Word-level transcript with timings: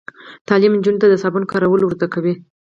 تعلیم 0.47 0.73
نجونو 0.77 1.01
ته 1.01 1.07
د 1.09 1.13
صابون 1.23 1.43
کارول 1.51 1.81
ور 1.83 1.91
زده 1.97 2.07
کوي. 2.13 2.33